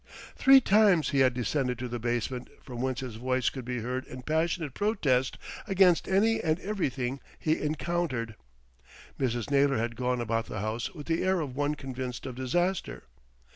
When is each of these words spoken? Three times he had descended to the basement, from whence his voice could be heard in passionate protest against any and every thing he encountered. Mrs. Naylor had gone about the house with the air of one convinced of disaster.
Three 0.35 0.59
times 0.61 1.09
he 1.11 1.19
had 1.19 1.35
descended 1.35 1.77
to 1.77 1.87
the 1.87 1.99
basement, 1.99 2.49
from 2.63 2.81
whence 2.81 3.01
his 3.01 3.17
voice 3.17 3.51
could 3.51 3.63
be 3.65 3.81
heard 3.81 4.07
in 4.07 4.23
passionate 4.23 4.73
protest 4.73 5.37
against 5.67 6.07
any 6.07 6.41
and 6.41 6.59
every 6.61 6.89
thing 6.89 7.19
he 7.37 7.61
encountered. 7.61 8.33
Mrs. 9.19 9.51
Naylor 9.51 9.77
had 9.77 9.95
gone 9.95 10.19
about 10.19 10.47
the 10.47 10.59
house 10.61 10.91
with 10.95 11.05
the 11.05 11.23
air 11.23 11.39
of 11.39 11.55
one 11.55 11.75
convinced 11.75 12.25
of 12.25 12.33
disaster. 12.33 13.03